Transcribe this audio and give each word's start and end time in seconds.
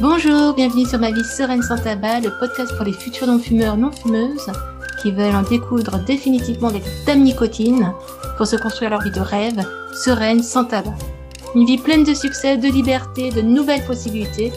Bonjour, 0.00 0.54
bienvenue 0.54 0.84
sur 0.84 0.98
Ma 0.98 1.12
vie 1.12 1.22
sereine 1.22 1.62
sans 1.62 1.78
tabac, 1.78 2.20
le 2.20 2.36
podcast 2.40 2.74
pour 2.76 2.84
les 2.84 2.92
futurs 2.92 3.28
non-fumeurs, 3.28 3.76
non-fumeuses 3.76 4.50
qui 5.00 5.12
veulent 5.12 5.36
en 5.36 5.42
découdre 5.42 6.00
définitivement 6.00 6.68
avec 6.68 6.82
dame 7.06 7.22
nicotine 7.22 7.92
pour 8.36 8.48
se 8.48 8.56
construire 8.56 8.90
leur 8.90 9.02
vie 9.02 9.12
de 9.12 9.20
rêve, 9.20 9.64
sereine, 9.94 10.42
sans 10.42 10.64
tabac. 10.64 10.94
Une 11.54 11.66
vie 11.66 11.78
pleine 11.78 12.02
de 12.02 12.14
succès, 12.14 12.56
de 12.56 12.68
liberté, 12.68 13.30
de 13.30 13.42
nouvelles 13.42 13.84
possibilités, 13.84 14.52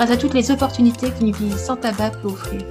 grâce 0.00 0.12
à 0.12 0.16
toutes 0.16 0.32
les 0.32 0.50
opportunités 0.50 1.10
qu'une 1.10 1.30
vie 1.30 1.58
sans 1.58 1.76
tabac 1.76 2.12
peut 2.22 2.28
offrir. 2.28 2.62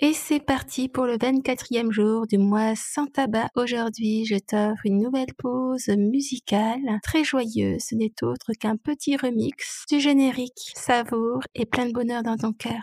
Et 0.00 0.12
c'est 0.12 0.40
parti 0.40 0.88
pour 0.88 1.06
le 1.06 1.16
24e 1.16 1.92
jour 1.92 2.26
du 2.26 2.38
mois 2.38 2.74
sans 2.74 3.06
tabac. 3.06 3.46
Aujourd'hui, 3.54 4.26
je 4.26 4.34
t'offre 4.34 4.84
une 4.84 5.00
nouvelle 5.00 5.32
pause 5.38 5.86
musicale 5.96 6.98
très 7.04 7.22
joyeuse. 7.22 7.84
Ce 7.88 7.94
n'est 7.94 8.14
autre 8.22 8.50
qu'un 8.58 8.76
petit 8.76 9.16
remix 9.16 9.84
du 9.88 10.00
générique. 10.00 10.72
Savoure 10.74 11.42
et 11.54 11.66
plein 11.66 11.86
de 11.86 11.92
bonheur 11.92 12.24
dans 12.24 12.36
ton 12.36 12.52
cœur. 12.52 12.82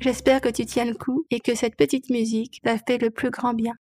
J'espère 0.00 0.40
que 0.40 0.48
tu 0.48 0.64
tiens 0.64 0.86
le 0.86 0.94
coup 0.94 1.26
et 1.30 1.40
que 1.40 1.54
cette 1.54 1.76
petite 1.76 2.08
musique 2.08 2.62
t'a 2.64 2.78
fait 2.78 2.96
le 2.96 3.10
plus 3.10 3.28
grand 3.28 3.52
bien. 3.52 3.74